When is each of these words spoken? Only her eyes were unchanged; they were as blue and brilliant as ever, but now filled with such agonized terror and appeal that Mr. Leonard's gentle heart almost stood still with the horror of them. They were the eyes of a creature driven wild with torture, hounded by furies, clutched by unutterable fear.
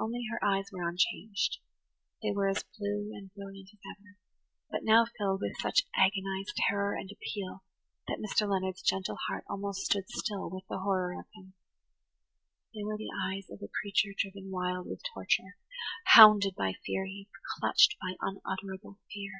Only 0.00 0.20
her 0.30 0.42
eyes 0.42 0.70
were 0.72 0.88
unchanged; 0.88 1.58
they 2.22 2.30
were 2.32 2.48
as 2.48 2.64
blue 2.78 3.10
and 3.14 3.30
brilliant 3.34 3.68
as 3.74 3.80
ever, 4.00 4.16
but 4.70 4.80
now 4.82 5.04
filled 5.18 5.42
with 5.42 5.58
such 5.58 5.82
agonized 5.94 6.56
terror 6.66 6.94
and 6.94 7.10
appeal 7.12 7.64
that 8.06 8.16
Mr. 8.18 8.48
Leonard's 8.48 8.80
gentle 8.80 9.18
heart 9.28 9.44
almost 9.46 9.84
stood 9.84 10.08
still 10.08 10.48
with 10.48 10.64
the 10.70 10.78
horror 10.78 11.12
of 11.20 11.26
them. 11.34 11.52
They 12.74 12.82
were 12.82 12.96
the 12.96 13.12
eyes 13.22 13.50
of 13.50 13.60
a 13.60 13.68
creature 13.82 14.14
driven 14.16 14.50
wild 14.50 14.86
with 14.88 15.02
torture, 15.12 15.58
hounded 16.16 16.54
by 16.54 16.72
furies, 16.86 17.28
clutched 17.60 17.94
by 18.00 18.14
unutterable 18.22 19.00
fear. 19.12 19.32